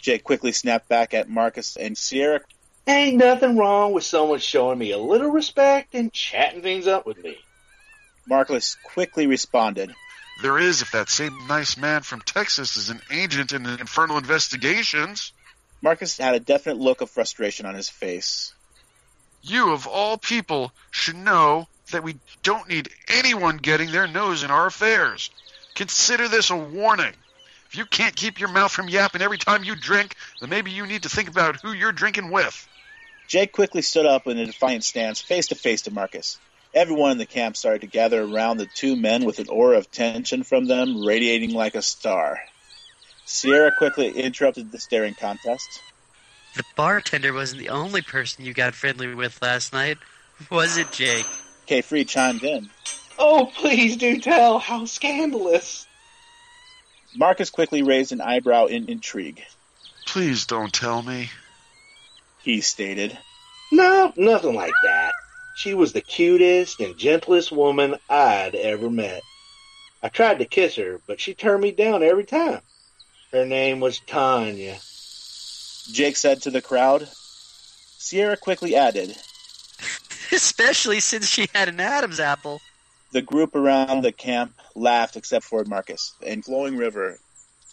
Jake 0.01 0.23
quickly 0.23 0.51
snapped 0.51 0.89
back 0.89 1.13
at 1.13 1.29
Marcus 1.29 1.77
and 1.77 1.97
Sierra. 1.97 2.41
Ain't 2.87 3.17
nothing 3.17 3.57
wrong 3.57 3.93
with 3.93 4.03
someone 4.03 4.39
showing 4.39 4.79
me 4.79 4.91
a 4.91 4.97
little 4.97 5.29
respect 5.29 5.93
and 5.93 6.11
chatting 6.11 6.61
things 6.61 6.87
up 6.87 7.05
with 7.05 7.23
me. 7.23 7.37
Marcus 8.27 8.75
quickly 8.83 9.27
responded, 9.27 9.93
There 10.41 10.57
is 10.57 10.81
if 10.81 10.91
that 10.91 11.09
same 11.09 11.47
nice 11.47 11.77
man 11.77 12.01
from 12.01 12.21
Texas 12.21 12.77
is 12.77 12.89
an 12.89 13.01
agent 13.11 13.51
in 13.51 13.63
the 13.63 13.79
Infernal 13.79 14.17
Investigations. 14.17 15.31
Marcus 15.81 16.17
had 16.17 16.35
a 16.35 16.39
definite 16.39 16.77
look 16.77 17.01
of 17.01 17.09
frustration 17.09 17.65
on 17.65 17.75
his 17.75 17.89
face. 17.89 18.53
You, 19.43 19.71
of 19.71 19.87
all 19.87 20.17
people, 20.17 20.71
should 20.91 21.15
know 21.15 21.67
that 21.91 22.03
we 22.03 22.15
don't 22.43 22.69
need 22.69 22.89
anyone 23.07 23.57
getting 23.57 23.91
their 23.91 24.07
nose 24.07 24.43
in 24.43 24.51
our 24.51 24.67
affairs. 24.67 25.29
Consider 25.75 26.27
this 26.27 26.49
a 26.49 26.55
warning. 26.55 27.13
If 27.71 27.77
you 27.77 27.85
can't 27.85 28.13
keep 28.13 28.37
your 28.37 28.49
mouth 28.49 28.69
from 28.69 28.89
yapping 28.89 29.21
every 29.21 29.37
time 29.37 29.63
you 29.63 29.77
drink, 29.77 30.17
then 30.41 30.49
maybe 30.49 30.71
you 30.71 30.85
need 30.85 31.03
to 31.03 31.09
think 31.09 31.29
about 31.29 31.61
who 31.61 31.71
you're 31.71 31.93
drinking 31.93 32.29
with. 32.29 32.67
Jake 33.29 33.53
quickly 33.53 33.81
stood 33.81 34.05
up 34.05 34.27
in 34.27 34.37
a 34.37 34.45
defiant 34.45 34.83
stance, 34.83 35.21
face 35.21 35.47
to 35.47 35.55
face 35.55 35.83
to 35.83 35.91
Marcus. 35.91 36.37
Everyone 36.73 37.11
in 37.11 37.17
the 37.17 37.25
camp 37.25 37.55
started 37.55 37.79
to 37.79 37.87
gather 37.87 38.21
around 38.21 38.57
the 38.57 38.65
two 38.65 38.97
men 38.97 39.23
with 39.23 39.39
an 39.39 39.47
aura 39.47 39.77
of 39.77 39.89
tension 39.89 40.43
from 40.43 40.65
them 40.65 41.05
radiating 41.05 41.53
like 41.53 41.75
a 41.75 41.81
star. 41.81 42.41
Sierra 43.23 43.71
quickly 43.71 44.11
interrupted 44.11 44.69
the 44.69 44.77
staring 44.77 45.15
contest. 45.15 45.81
The 46.57 46.65
bartender 46.75 47.31
wasn't 47.31 47.61
the 47.61 47.69
only 47.69 48.01
person 48.01 48.43
you 48.43 48.53
got 48.53 48.75
friendly 48.75 49.15
with 49.15 49.41
last 49.41 49.71
night, 49.71 49.97
was 50.49 50.75
it, 50.75 50.91
Jake? 50.91 51.25
K 51.67 51.81
Free 51.81 52.03
chimed 52.03 52.43
in. 52.43 52.69
Oh, 53.17 53.49
please 53.55 53.95
do 53.95 54.19
tell. 54.19 54.59
How 54.59 54.83
scandalous. 54.83 55.87
Marcus 57.15 57.49
quickly 57.49 57.81
raised 57.81 58.11
an 58.11 58.21
eyebrow 58.21 58.65
in 58.65 58.89
intrigue. 58.89 59.43
Please 60.05 60.45
don't 60.45 60.73
tell 60.73 61.01
me. 61.01 61.29
He 62.41 62.61
stated, 62.61 63.17
No, 63.71 64.13
nothing 64.15 64.55
like 64.55 64.73
that. 64.83 65.13
She 65.55 65.73
was 65.73 65.93
the 65.93 66.01
cutest 66.01 66.79
and 66.79 66.97
gentlest 66.97 67.51
woman 67.51 67.97
I'd 68.09 68.55
ever 68.55 68.89
met. 68.89 69.21
I 70.01 70.09
tried 70.09 70.39
to 70.39 70.45
kiss 70.45 70.75
her, 70.75 70.99
but 71.05 71.19
she 71.19 71.33
turned 71.33 71.61
me 71.61 71.71
down 71.71 72.01
every 72.01 72.23
time. 72.23 72.61
Her 73.31 73.45
name 73.45 73.79
was 73.79 73.99
Tanya. 73.99 74.77
Jake 75.91 76.17
said 76.17 76.41
to 76.43 76.51
the 76.51 76.61
crowd. 76.61 77.07
Sierra 77.97 78.35
quickly 78.35 78.75
added, 78.75 79.15
Especially 80.31 80.99
since 80.99 81.27
she 81.27 81.47
had 81.53 81.69
an 81.69 81.79
Adam's 81.79 82.19
apple. 82.19 82.59
The 83.11 83.21
group 83.21 83.55
around 83.55 84.03
the 84.03 84.11
camp 84.11 84.53
laughed 84.73 85.17
except 85.17 85.43
for 85.43 85.65
Marcus 85.65 86.13
and 86.25 86.45
Flowing 86.45 86.77
River. 86.77 87.19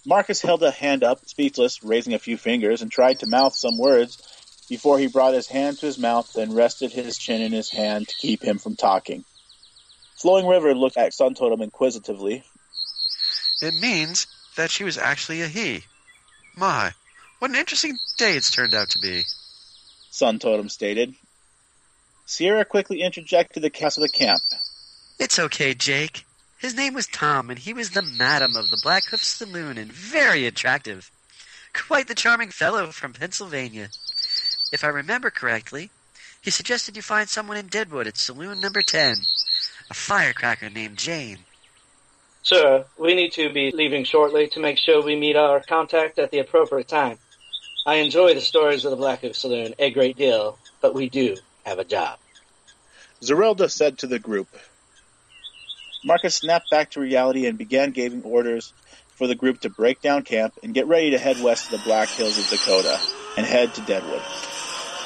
Marcus 0.05 0.43
held 0.43 0.63
a 0.63 0.71
hand 0.71 1.05
up, 1.05 1.27
speechless, 1.27 1.85
raising 1.85 2.15
a 2.15 2.19
few 2.19 2.37
fingers, 2.37 2.83
and 2.83 2.91
tried 2.91 3.21
to 3.21 3.27
mouth 3.27 3.55
some 3.55 3.79
words 3.79 4.19
before 4.69 4.99
he 4.99 5.07
brought 5.07 5.35
his 5.35 5.47
hand 5.47 5.79
to 5.79 5.87
his 5.87 5.99
mouth 5.99 6.35
and 6.37 6.57
rested 6.57 6.93
his 6.93 7.17
chin 7.17 7.41
in 7.41 7.53
his 7.53 7.71
hand 7.71 8.09
to 8.09 8.15
keep 8.17 8.43
him 8.43 8.59
from 8.59 8.75
talking. 8.75 9.25
Flowing 10.17 10.47
River 10.47 10.75
looked 10.75 10.97
at 10.97 11.15
Sun 11.15 11.35
Totem 11.35 11.63
inquisitively. 11.63 12.43
It 13.63 13.75
means 13.75 14.27
that 14.57 14.71
she 14.71 14.83
was 14.83 14.99
actually 14.99 15.43
a 15.43 15.49
he. 15.49 15.85
My, 16.57 16.93
what 17.39 17.51
an 17.51 17.57
interesting 17.57 17.97
day 18.17 18.37
it's 18.37 18.51
turned 18.51 18.75
out 18.75 18.91
to 18.91 18.99
be. 18.99 19.23
Sun 20.11 20.41
Totem 20.41 20.69
stated. 20.69 21.15
Sierra 22.27 22.65
quickly 22.65 23.03
interjected 23.03 23.63
the 23.63 23.71
cast 23.71 23.99
of 23.99 24.03
the 24.03 24.09
camp. 24.09 24.43
It's 25.19 25.39
okay, 25.39 25.75
Jake. 25.75 26.25
His 26.59 26.77
name 26.77 26.95
was 26.95 27.09
Tom, 27.09 27.51
and 27.51 27.59
he 27.59 27.73
was 27.73 27.91
the 27.91 28.03
madam 28.03 28.55
of 28.55 28.71
the 28.71 28.81
Black 28.83 29.07
Hoof 29.07 29.23
Saloon, 29.23 29.77
and 29.77 29.93
very 29.93 30.47
attractive. 30.47 31.11
Quite 31.75 32.07
the 32.07 32.15
charming 32.15 32.51
fellow 32.51 32.93
from 32.93 33.13
Pennsylvania. 33.13 33.89
If 34.73 34.85
I 34.85 34.89
remember 34.89 35.31
correctly, 35.31 35.91
he 36.41 36.51
suggested 36.51 36.95
you 36.95 37.03
find 37.03 37.29
someone 37.29 37.57
in 37.57 37.67
Deadwood 37.67 38.07
at 38.07 38.17
Saloon 38.17 38.61
Number 38.61 38.81
10, 38.81 39.17
a 39.91 39.95
firecracker 39.95 40.71
named 40.71 40.99
Jane. 40.99 41.39
Sir, 42.43 42.85
we 42.97 43.15
need 43.15 43.33
to 43.33 43.53
be 43.53 43.73
leaving 43.73 44.05
shortly 44.05 44.47
to 44.49 44.61
make 44.61 44.79
sure 44.79 45.03
we 45.03 45.17
meet 45.17 45.37
our 45.37 45.61
contact 45.61 46.21
at 46.21 46.31
the 46.31 46.39
appropriate 46.39 46.89
time. 46.89 47.19
I 47.85 47.97
enjoy 47.97 48.35
the 48.35 48.41
stories 48.41 48.85
of 48.85 48.93
the 48.93 48.97
Black 48.97 49.23
Hoof 49.23 49.37
Saloon 49.37 49.75
a 49.79 49.91
great 49.91 50.17
deal, 50.17 50.59
but 50.81 50.95
we 50.95 51.09
do 51.09 51.37
have 51.67 51.81
a 51.81 51.85
job. 51.85 52.19
Zerelda 53.21 53.69
said 53.69 53.99
to 53.99 54.07
the 54.07 54.21
group. 54.21 54.49
Marcus 56.05 56.35
snapped 56.35 56.71
back 56.71 56.91
to 56.93 57.01
reality 57.01 57.47
and 57.47 57.59
began 57.59 57.91
giving 57.91 58.23
orders 58.23 58.73
for 59.17 59.27
the 59.27 59.35
group 59.35 59.61
to 59.61 59.71
break 59.71 60.01
down 60.01 60.23
camp 60.23 60.55
and 60.63 60.73
get 60.73 60.87
ready 60.87 61.11
to 61.11 61.19
head 61.19 61.43
west 61.43 61.67
to 61.67 61.77
the 61.77 61.83
Black 61.83 62.09
Hills 62.09 62.39
of 62.39 62.49
Dakota 62.49 62.99
and 63.37 63.45
head 63.45 63.75
to 63.75 63.81
Deadwood. 63.83 64.23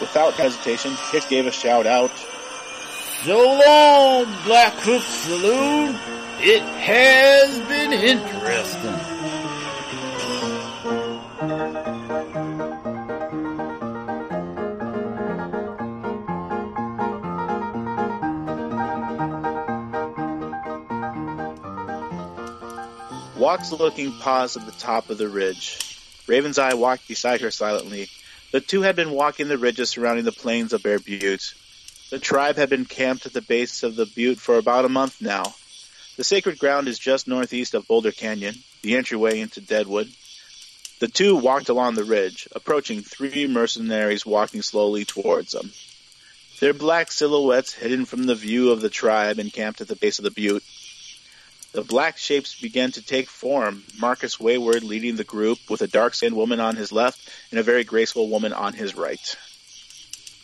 Without 0.00 0.34
hesitation, 0.34 0.92
Hick 1.10 1.28
gave 1.28 1.46
a 1.46 1.52
shout 1.52 1.86
out. 1.86 2.10
So 3.24 3.38
long, 3.38 4.26
Black 4.44 4.72
Hoof 4.74 5.02
Saloon. 5.02 5.94
It 6.40 6.62
has 6.62 7.58
been 7.68 7.92
interesting. 7.92 9.11
Walks 23.42 23.72
Looking 23.72 24.12
paused 24.12 24.56
at 24.56 24.66
the 24.66 24.78
top 24.78 25.10
of 25.10 25.18
the 25.18 25.28
ridge. 25.28 25.98
Raven's 26.28 26.60
Eye 26.60 26.74
walked 26.74 27.08
beside 27.08 27.40
her 27.40 27.50
silently. 27.50 28.08
The 28.52 28.60
two 28.60 28.82
had 28.82 28.94
been 28.94 29.10
walking 29.10 29.48
the 29.48 29.58
ridges 29.58 29.90
surrounding 29.90 30.24
the 30.24 30.30
plains 30.30 30.72
of 30.72 30.84
Bear 30.84 31.00
Butte. 31.00 31.52
The 32.10 32.20
tribe 32.20 32.54
had 32.54 32.70
been 32.70 32.84
camped 32.84 33.26
at 33.26 33.32
the 33.32 33.42
base 33.42 33.82
of 33.82 33.96
the 33.96 34.06
butte 34.06 34.38
for 34.38 34.58
about 34.58 34.84
a 34.84 34.88
month 34.88 35.20
now. 35.20 35.42
The 36.16 36.22
sacred 36.22 36.60
ground 36.60 36.86
is 36.86 37.00
just 37.00 37.26
northeast 37.26 37.74
of 37.74 37.88
Boulder 37.88 38.12
Canyon, 38.12 38.54
the 38.82 38.94
entryway 38.94 39.40
into 39.40 39.60
Deadwood. 39.60 40.08
The 41.00 41.08
two 41.08 41.34
walked 41.34 41.68
along 41.68 41.96
the 41.96 42.04
ridge, 42.04 42.46
approaching 42.54 43.02
three 43.02 43.48
mercenaries 43.48 44.24
walking 44.24 44.62
slowly 44.62 45.04
towards 45.04 45.50
them. 45.50 45.72
Their 46.60 46.74
black 46.74 47.10
silhouettes 47.10 47.72
hidden 47.72 48.04
from 48.04 48.22
the 48.22 48.36
view 48.36 48.70
of 48.70 48.80
the 48.80 48.88
tribe 48.88 49.40
encamped 49.40 49.80
at 49.80 49.88
the 49.88 49.96
base 49.96 50.20
of 50.20 50.24
the 50.24 50.30
butte. 50.30 50.62
The 51.72 51.82
black 51.82 52.18
shapes 52.18 52.60
began 52.60 52.92
to 52.92 53.02
take 53.02 53.30
form, 53.30 53.82
Marcus 53.98 54.38
Wayward 54.38 54.84
leading 54.84 55.16
the 55.16 55.24
group 55.24 55.58
with 55.70 55.80
a 55.80 55.86
dark-skinned 55.86 56.36
woman 56.36 56.60
on 56.60 56.76
his 56.76 56.92
left 56.92 57.30
and 57.50 57.58
a 57.58 57.62
very 57.62 57.82
graceful 57.82 58.28
woman 58.28 58.52
on 58.52 58.74
his 58.74 58.94
right. 58.94 59.36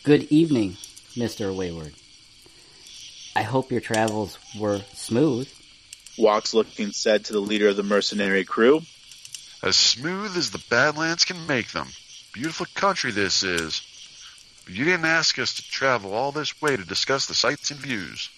Good 0.03 0.23
evening, 0.31 0.77
Mr. 1.15 1.55
Wayward. 1.55 1.93
I 3.35 3.43
hope 3.43 3.71
your 3.71 3.79
travels 3.79 4.39
were 4.57 4.81
smooth. 4.93 5.47
Walks 6.17 6.55
Looking 6.55 6.91
said 6.91 7.25
to 7.25 7.33
the 7.33 7.39
leader 7.39 7.67
of 7.67 7.77
the 7.77 7.83
mercenary 7.83 8.43
crew. 8.43 8.81
As 9.61 9.75
smooth 9.75 10.35
as 10.35 10.49
the 10.49 10.63
Badlands 10.69 11.25
can 11.25 11.45
make 11.45 11.71
them. 11.71 11.89
Beautiful 12.33 12.65
country 12.73 13.11
this 13.11 13.43
is. 13.43 13.83
But 14.65 14.73
you 14.73 14.83
didn't 14.83 15.05
ask 15.05 15.37
us 15.37 15.53
to 15.55 15.69
travel 15.69 16.13
all 16.13 16.31
this 16.31 16.59
way 16.59 16.75
to 16.75 16.83
discuss 16.83 17.27
the 17.27 17.35
sights 17.35 17.69
and 17.69 17.79
views. 17.79 18.29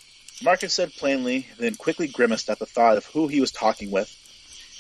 Marcus 0.44 0.74
said 0.74 0.94
plainly, 0.94 1.48
then 1.58 1.76
quickly 1.76 2.08
grimaced 2.08 2.50
at 2.50 2.58
the 2.58 2.66
thought 2.66 2.98
of 2.98 3.06
who 3.06 3.28
he 3.28 3.40
was 3.40 3.52
talking 3.52 3.92
with. 3.92 4.18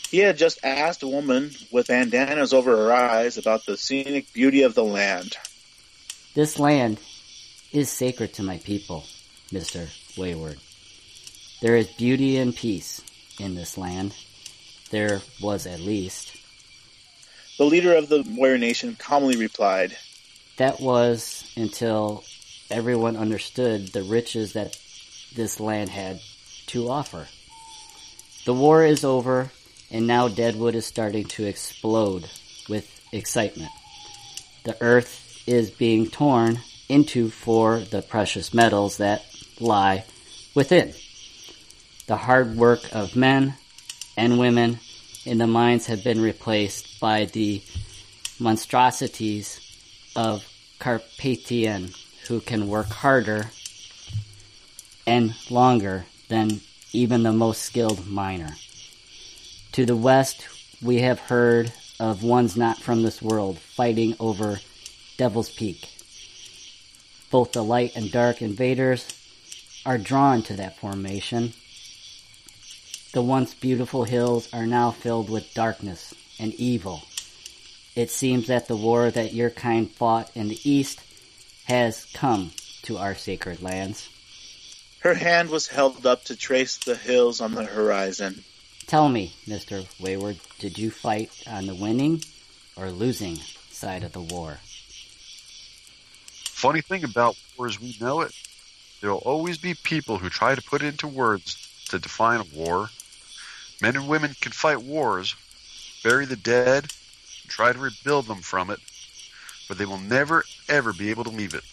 He 0.09 0.17
had 0.17 0.37
just 0.37 0.59
asked 0.63 1.03
a 1.03 1.07
woman 1.07 1.51
with 1.71 1.87
bandanas 1.87 2.51
over 2.51 2.75
her 2.75 2.91
eyes 2.91 3.37
about 3.37 3.65
the 3.65 3.77
scenic 3.77 4.33
beauty 4.33 4.63
of 4.63 4.75
the 4.75 4.83
land. 4.83 5.37
This 6.33 6.57
land 6.57 6.99
is 7.71 7.89
sacred 7.89 8.33
to 8.33 8.43
my 8.43 8.57
people, 8.57 9.05
Mr. 9.51 9.87
Wayward. 10.17 10.59
There 11.61 11.75
is 11.75 11.87
beauty 11.87 12.37
and 12.37 12.55
peace 12.55 13.01
in 13.39 13.55
this 13.55 13.77
land. 13.77 14.15
There 14.89 15.21
was 15.41 15.67
at 15.67 15.79
least. 15.79 16.35
The 17.57 17.65
leader 17.65 17.95
of 17.95 18.09
the 18.09 18.23
warrior 18.27 18.57
nation 18.57 18.95
calmly 18.97 19.37
replied, 19.37 19.95
That 20.57 20.81
was 20.81 21.49
until 21.55 22.23
everyone 22.69 23.15
understood 23.15 23.89
the 23.89 24.03
riches 24.03 24.53
that 24.53 24.75
this 25.35 25.59
land 25.59 25.89
had 25.89 26.19
to 26.67 26.89
offer. 26.89 27.27
The 28.45 28.53
war 28.53 28.83
is 28.83 29.03
over, 29.03 29.51
and 29.91 30.07
now 30.07 30.27
Deadwood 30.27 30.75
is 30.75 30.85
starting 30.85 31.25
to 31.25 31.45
explode 31.45 32.29
with 32.67 33.01
excitement. 33.11 33.71
The 34.63 34.77
earth 34.81 35.43
is 35.47 35.71
being 35.71 36.07
torn 36.07 36.59
into 36.89 37.29
for 37.29 37.79
the 37.79 38.01
precious 38.01 38.53
metals 38.53 38.97
that 38.97 39.25
lie 39.59 40.05
within. 40.53 40.93
The 42.07 42.17
hard 42.17 42.55
work 42.55 42.81
of 42.93 43.15
men 43.15 43.55
and 44.17 44.39
women 44.39 44.79
in 45.25 45.37
the 45.37 45.47
mines 45.47 45.85
have 45.85 46.03
been 46.03 46.21
replaced 46.21 46.99
by 46.99 47.25
the 47.25 47.61
monstrosities 48.39 49.59
of 50.15 50.43
Carpathian 50.79 51.91
who 52.27 52.39
can 52.39 52.67
work 52.67 52.87
harder 52.87 53.51
and 55.05 55.33
longer 55.49 56.05
than 56.29 56.61
even 56.93 57.23
the 57.23 57.33
most 57.33 57.61
skilled 57.61 58.07
miner. 58.07 58.55
To 59.73 59.85
the 59.85 59.95
west, 59.95 60.47
we 60.81 61.01
have 61.01 61.19
heard 61.19 61.71
of 61.99 62.23
ones 62.23 62.57
not 62.57 62.79
from 62.79 63.03
this 63.03 63.21
world 63.21 63.59
fighting 63.59 64.15
over 64.19 64.59
Devil's 65.17 65.49
Peak. 65.49 65.87
Both 67.29 67.53
the 67.53 67.63
light 67.63 67.95
and 67.95 68.11
dark 68.11 68.41
invaders 68.41 69.07
are 69.85 69.97
drawn 69.97 70.41
to 70.43 70.53
that 70.55 70.77
formation. 70.77 71.53
The 73.13 73.21
once 73.21 73.53
beautiful 73.53 74.03
hills 74.03 74.49
are 74.53 74.65
now 74.65 74.91
filled 74.91 75.29
with 75.29 75.53
darkness 75.53 76.13
and 76.39 76.53
evil. 76.55 77.03
It 77.95 78.09
seems 78.09 78.47
that 78.47 78.67
the 78.67 78.75
war 78.75 79.11
that 79.11 79.33
your 79.33 79.49
kind 79.49 79.89
fought 79.89 80.31
in 80.35 80.47
the 80.47 80.59
east 80.69 81.01
has 81.65 82.05
come 82.13 82.51
to 82.83 82.97
our 82.97 83.15
sacred 83.15 83.61
lands. 83.61 84.09
Her 85.01 85.15
hand 85.15 85.49
was 85.49 85.67
held 85.67 86.05
up 86.05 86.25
to 86.25 86.35
trace 86.35 86.77
the 86.77 86.95
hills 86.95 87.41
on 87.41 87.55
the 87.55 87.65
horizon. 87.65 88.43
Tell 88.85 89.09
me, 89.09 89.33
Mr. 89.47 89.87
Wayward, 89.99 90.37
did 90.59 90.77
you 90.77 90.91
fight 90.91 91.31
on 91.47 91.65
the 91.65 91.73
winning 91.73 92.23
or 92.75 92.91
losing 92.91 93.37
side 93.71 94.03
of 94.03 94.11
the 94.11 94.21
war? 94.21 94.59
Funny 96.43 96.81
thing 96.81 97.03
about 97.03 97.35
war 97.57 97.65
as 97.65 97.81
we 97.81 97.97
know 97.99 98.21
it, 98.21 98.31
there 99.01 99.09
will 99.09 99.17
always 99.19 99.57
be 99.57 99.73
people 99.73 100.19
who 100.19 100.29
try 100.29 100.53
to 100.53 100.61
put 100.61 100.83
it 100.83 100.89
into 100.89 101.07
words 101.07 101.57
to 101.89 101.97
define 101.97 102.41
a 102.41 102.55
war. 102.55 102.91
Men 103.81 103.95
and 103.95 104.07
women 104.07 104.35
can 104.39 104.51
fight 104.51 104.83
wars, 104.83 105.35
bury 106.03 106.27
the 106.27 106.35
dead, 106.35 106.83
and 106.83 107.49
try 107.49 107.73
to 107.73 107.79
rebuild 107.79 108.27
them 108.27 108.41
from 108.41 108.69
it, 108.69 108.79
but 109.67 109.79
they 109.79 109.85
will 109.85 109.97
never 109.97 110.43
ever 110.69 110.93
be 110.93 111.09
able 111.09 111.23
to 111.23 111.31
leave 111.31 111.55
it. 111.55 111.63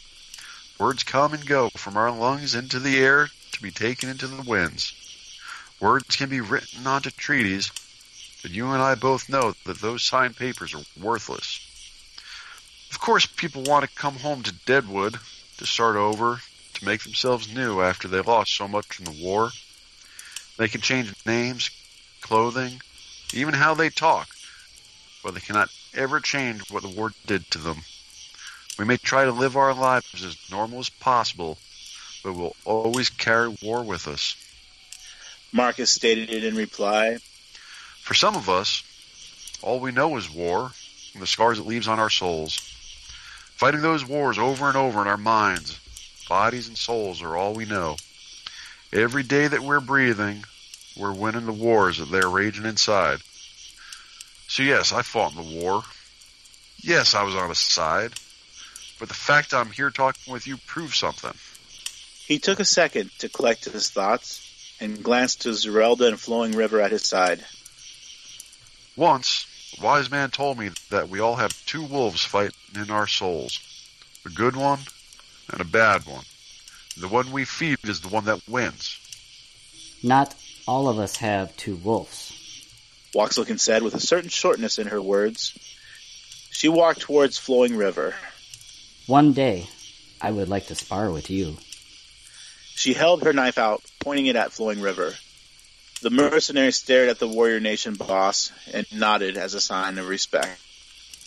Words 0.78 1.02
come 1.02 1.35
and 1.35 1.44
go 1.44 1.70
from 1.70 1.97
our 1.97 2.11
lungs 2.12 2.54
into 2.54 2.78
the 2.78 2.99
air 2.99 3.30
to 3.50 3.62
be 3.62 3.73
taken 3.73 4.08
into 4.08 4.28
the 4.28 4.42
winds. 4.42 4.92
Words 5.80 6.14
can 6.14 6.28
be 6.28 6.40
written 6.40 6.87
onto 6.87 7.11
treaties, 7.11 7.73
but 8.42 8.52
you 8.52 8.70
and 8.70 8.80
I 8.80 8.94
both 8.94 9.28
know 9.28 9.54
that 9.64 9.80
those 9.80 10.04
signed 10.04 10.37
papers 10.37 10.75
are 10.75 10.85
worthless. 10.97 11.61
Of 12.92 13.00
course, 13.00 13.26
people 13.26 13.64
want 13.64 13.85
to 13.85 13.97
come 13.97 14.16
home 14.16 14.44
to 14.44 14.52
Deadwood 14.52 15.18
to 15.56 15.66
start 15.66 15.97
over, 15.97 16.40
to 16.75 16.85
make 16.85 17.02
themselves 17.02 17.52
new 17.52 17.80
after 17.80 18.06
they 18.06 18.20
lost 18.20 18.54
so 18.54 18.68
much 18.68 19.00
in 19.00 19.04
the 19.04 19.23
war. 19.23 19.50
They 20.58 20.68
can 20.68 20.80
change 20.80 21.12
names, 21.26 21.70
clothing, 22.20 22.80
even 23.35 23.54
how 23.54 23.75
they 23.75 23.90
talk, 23.90 24.28
but 25.25 25.35
they 25.35 25.40
cannot 25.40 25.70
ever 25.94 26.20
change 26.20 26.70
what 26.70 26.82
the 26.82 26.88
war 26.88 27.12
did 27.26 27.50
to 27.50 27.58
them. 27.58 27.82
We 28.78 28.85
may 28.85 28.97
try 28.97 29.25
to 29.25 29.32
live 29.32 29.56
our 29.56 29.75
lives 29.75 30.25
as 30.25 30.37
normal 30.50 30.78
as 30.78 30.88
possible, 30.88 31.58
but 32.23 32.35
we'll 32.35 32.54
always 32.64 33.11
carry 33.11 33.56
war 33.61 33.82
with 33.82 34.06
us. 34.06 34.37
Marcus 35.52 35.90
stated 35.90 36.30
it 36.30 36.44
in 36.44 36.54
reply. 36.54 37.18
For 38.02 38.14
some 38.14 38.37
of 38.37 38.49
us, 38.49 38.85
all 39.62 39.80
we 39.80 39.90
know 39.90 40.16
is 40.16 40.30
war 40.30 40.70
and 41.12 41.23
the 41.23 41.26
scars 41.26 41.58
it 41.58 41.66
leaves 41.66 41.88
on 41.88 41.99
our 41.99 42.11
souls. 42.11 42.56
Fighting 43.56 43.82
those 43.82 44.06
wars 44.06 44.38
over 44.38 44.68
and 44.68 44.76
over 44.76 45.02
in 45.02 45.08
our 45.08 45.16
minds, 45.16 45.80
bodies 46.28 46.68
and 46.68 46.78
souls 46.78 47.20
are 47.20 47.37
all 47.37 47.54
we 47.54 47.64
know. 47.64 47.97
Every 48.92 49.25
day 49.25 49.49
that 49.49 49.61
we're 49.61 49.80
breathing, 49.80 50.44
we're 50.97 51.12
winning 51.12 51.47
the 51.47 51.52
wars 51.52 51.99
that 51.99 52.11
they're 52.12 52.28
raging 52.28 52.64
inside. 52.64 53.18
So 54.47 54.62
yes, 54.62 54.92
I 54.92 55.02
fought 55.02 55.35
in 55.35 55.42
the 55.42 55.61
war. 55.64 55.82
Yes, 56.78 57.14
I 57.14 57.25
was 57.25 57.35
on 57.35 57.50
a 57.50 57.54
side. 57.56 58.12
But 58.98 59.08
the 59.08 59.14
fact 59.14 59.54
I'm 59.54 59.70
here 59.70 59.90
talking 59.90 60.32
with 60.32 60.46
you 60.46 60.56
proves 60.56 60.96
something. 60.96 61.34
He 62.26 62.38
took 62.38 62.60
a 62.60 62.64
second 62.64 63.10
to 63.18 63.28
collect 63.28 63.64
his 63.64 63.90
thoughts 63.90 64.76
and 64.80 65.02
glanced 65.02 65.42
to 65.42 65.50
Zerelda 65.50 66.08
and 66.08 66.20
Flowing 66.20 66.52
River 66.52 66.80
at 66.80 66.90
his 66.90 67.06
side. 67.06 67.44
Once, 68.96 69.46
a 69.78 69.84
wise 69.84 70.10
man 70.10 70.30
told 70.30 70.58
me 70.58 70.70
that 70.90 71.08
we 71.08 71.20
all 71.20 71.36
have 71.36 71.64
two 71.66 71.82
wolves 71.82 72.24
fighting 72.24 72.54
in 72.74 72.90
our 72.90 73.06
souls 73.06 73.60
a 74.26 74.28
good 74.30 74.56
one 74.56 74.80
and 75.50 75.60
a 75.60 75.64
bad 75.64 76.04
one. 76.06 76.24
The 76.96 77.08
one 77.08 77.30
we 77.30 77.44
feed 77.44 77.78
is 77.84 78.00
the 78.00 78.08
one 78.08 78.24
that 78.24 78.48
wins. 78.48 78.98
Not 80.02 80.34
all 80.66 80.88
of 80.88 80.98
us 80.98 81.16
have 81.16 81.56
two 81.56 81.76
wolves. 81.76 82.34
Walks 83.14 83.38
Looking 83.38 83.58
said 83.58 83.82
with 83.82 83.94
a 83.94 84.00
certain 84.00 84.28
shortness 84.28 84.78
in 84.78 84.88
her 84.88 85.00
words. 85.00 85.56
She 86.50 86.68
walked 86.68 87.00
towards 87.00 87.38
Flowing 87.38 87.76
River. 87.76 88.14
One 89.08 89.32
day, 89.32 89.66
I 90.20 90.30
would 90.30 90.50
like 90.50 90.66
to 90.66 90.74
spar 90.74 91.10
with 91.10 91.30
you. 91.30 91.56
She 92.74 92.92
held 92.92 93.22
her 93.22 93.32
knife 93.32 93.56
out, 93.56 93.82
pointing 94.00 94.26
it 94.26 94.36
at 94.36 94.52
Flowing 94.52 94.82
River. 94.82 95.14
The 96.02 96.10
mercenary 96.10 96.72
stared 96.72 97.08
at 97.08 97.18
the 97.18 97.26
Warrior 97.26 97.58
Nation 97.58 97.94
boss 97.94 98.52
and 98.70 98.86
nodded 98.92 99.38
as 99.38 99.54
a 99.54 99.62
sign 99.62 99.96
of 99.96 100.10
respect. 100.10 100.60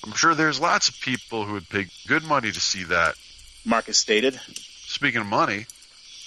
I'm 0.06 0.14
sure 0.14 0.36
there's 0.36 0.62
lots 0.62 0.90
of 0.90 1.02
people 1.02 1.44
who 1.44 1.54
would 1.54 1.70
pay 1.70 1.88
good 2.06 2.24
money 2.24 2.52
to 2.52 2.60
see 2.60 2.84
that. 2.84 3.16
Marcus 3.66 3.98
stated. 3.98 4.40
Speaking 4.54 5.22
of 5.22 5.28
money, 5.28 5.66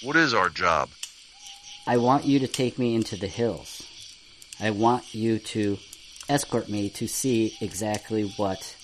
what 0.03 0.17
is 0.17 0.33
our 0.33 0.49
job? 0.49 0.89
I 1.87 1.95
want 1.95 2.25
you 2.25 2.39
to 2.39 2.49
take 2.49 2.77
me 2.77 2.95
into 2.95 3.15
the 3.15 3.27
hills. 3.27 3.81
I 4.59 4.71
want 4.71 5.15
you 5.15 5.39
to 5.39 5.77
escort 6.27 6.67
me 6.67 6.89
to 6.89 7.07
see 7.07 7.55
exactly 7.61 8.23
what 8.35 8.75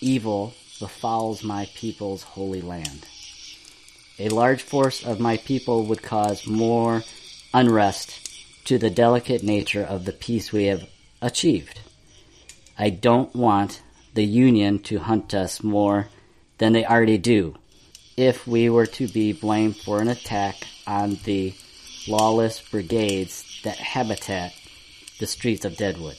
evil 0.00 0.54
befouls 0.82 1.44
my 1.44 1.68
people's 1.76 2.24
holy 2.24 2.60
land. 2.60 3.06
A 4.18 4.28
large 4.30 4.62
force 4.62 5.06
of 5.06 5.20
my 5.20 5.36
people 5.36 5.86
would 5.86 6.02
cause 6.02 6.44
more 6.44 7.04
unrest 7.54 8.64
to 8.64 8.78
the 8.78 8.90
delicate 8.90 9.44
nature 9.44 9.84
of 9.84 10.04
the 10.04 10.12
peace 10.12 10.50
we 10.50 10.64
have 10.64 10.88
achieved. 11.20 11.78
I 12.76 12.90
don't 12.90 13.32
want 13.32 13.80
the 14.14 14.24
Union 14.24 14.80
to 14.80 14.98
hunt 14.98 15.34
us 15.34 15.62
more 15.62 16.08
than 16.58 16.72
they 16.72 16.84
already 16.84 17.18
do. 17.18 17.54
If 18.16 18.44
we 18.44 18.68
were 18.68 18.86
to 18.86 19.06
be 19.06 19.32
blamed 19.32 19.76
for 19.76 20.02
an 20.02 20.08
attack 20.08 20.56
on 20.84 21.16
the 21.22 21.54
lawless 22.08 22.60
brigades 22.60 23.60
that 23.62 23.76
habitat 23.76 24.52
the 25.20 25.28
streets 25.28 25.64
of 25.64 25.76
Deadwood. 25.76 26.16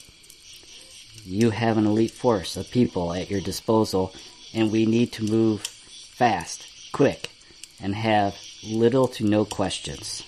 You 1.26 1.50
have 1.50 1.76
an 1.76 1.86
elite 1.86 2.10
force 2.10 2.56
of 2.56 2.70
people 2.70 3.12
at 3.12 3.30
your 3.30 3.40
disposal, 3.40 4.14
and 4.54 4.70
we 4.70 4.86
need 4.86 5.12
to 5.12 5.24
move 5.24 5.62
fast, 5.62 6.66
quick, 6.92 7.30
and 7.80 7.94
have 7.94 8.36
little 8.62 9.08
to 9.08 9.24
no 9.24 9.44
questions. 9.44 10.22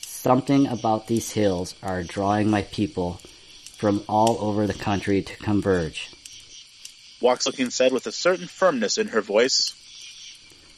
Something 0.00 0.66
about 0.66 1.06
these 1.06 1.32
hills 1.32 1.74
are 1.82 2.02
drawing 2.02 2.48
my 2.48 2.62
people 2.62 3.20
from 3.76 4.04
all 4.08 4.38
over 4.40 4.66
the 4.66 4.74
country 4.74 5.22
to 5.22 5.36
converge. 5.36 6.10
Walks 7.20 7.46
Looking 7.46 7.70
said 7.70 7.92
with 7.92 8.06
a 8.06 8.12
certain 8.12 8.46
firmness 8.46 8.98
in 8.98 9.08
her 9.08 9.20
voice. 9.20 9.74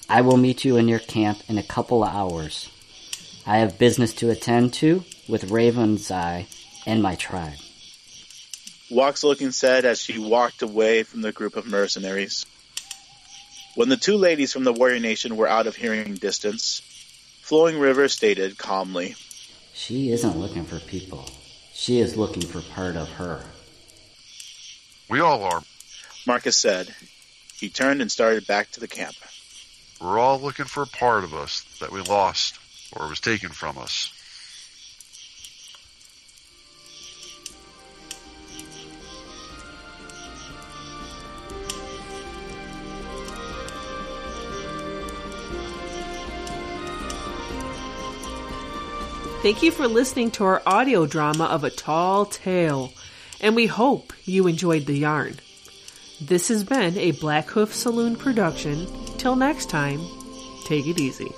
I 0.09 0.21
will 0.21 0.37
meet 0.37 0.64
you 0.64 0.76
in 0.76 0.88
your 0.88 0.99
camp 0.99 1.43
in 1.49 1.57
a 1.59 1.62
couple 1.62 2.02
of 2.02 2.14
hours. 2.14 2.71
I 3.47 3.59
have 3.59 3.78
business 3.78 4.12
to 4.14 4.31
attend 4.31 4.75
to 4.75 5.04
with 5.28 5.50
Raven's 5.50 6.11
Eye 6.11 6.47
and 6.87 7.02
my 7.02 7.14
tribe. 7.14 7.59
Walks 8.90 9.25
Looking 9.25 9.50
said 9.50 9.85
as 9.85 10.00
she 10.00 10.19
walked 10.19 10.62
away 10.62 11.02
from 11.02 11.23
the 11.23 11.33
group 11.33 11.57
of 11.57 11.66
mercenaries. 11.66 12.44
When 13.75 13.89
the 13.89 13.97
two 13.97 14.17
ladies 14.17 14.53
from 14.53 14.63
the 14.63 14.73
warrior 14.73 15.01
nation 15.01 15.37
were 15.37 15.49
out 15.49 15.67
of 15.67 15.75
hearing 15.75 16.15
distance, 16.15 16.81
Flowing 17.43 17.79
River 17.79 18.09
stated 18.09 18.57
calmly, 18.57 19.17
She 19.73 20.11
isn't 20.11 20.39
looking 20.39 20.65
for 20.65 20.79
people. 20.79 21.29
She 21.73 21.99
is 21.99 22.17
looking 22.17 22.43
for 22.43 22.61
part 22.61 22.95
of 22.95 23.09
her. 23.15 23.45
We 25.11 25.19
all 25.19 25.43
are. 25.43 25.63
Marcus 26.25 26.57
said. 26.57 26.95
He 27.57 27.69
turned 27.69 28.01
and 28.01 28.11
started 28.11 28.47
back 28.47 28.71
to 28.73 28.81
the 28.81 28.89
camp. 28.89 29.17
We're 30.01 30.19
all 30.21 30.41
looking 30.41 30.67
for 30.67 30.85
a 30.85 30.87
part 30.87 31.25
of 31.25 31.35
us 31.35 31.65
that 31.81 31.91
we 31.91 32.01
lost 32.01 32.59
or 32.93 33.09
was 33.09 33.21
taken 33.21 33.51
from 33.51 33.77
us. 33.79 34.13
Thank 49.44 49.62
you 49.62 49.72
for 49.72 49.87
listening 49.87 50.30
to 50.30 50.44
our 50.44 50.62
audio 50.64 51.04
drama 51.04 51.44
of 51.44 51.64
A 51.64 51.70
Tall 51.70 52.24
Tale, 52.24 52.90
and 53.42 53.54
we 53.54 53.66
hope 53.66 54.14
you 54.24 54.46
enjoyed 54.46 54.87
the 54.87 54.96
yarn. 54.96 55.35
This 56.18 56.48
has 56.48 56.64
been 56.64 56.96
a 56.96 57.11
Black 57.11 57.48
Hoof 57.48 57.74
Saloon 57.74 58.16
production. 58.16 58.87
Till 59.18 59.37
next 59.37 59.68
time, 59.68 60.00
take 60.64 60.87
it 60.87 60.98
easy. 60.98 61.28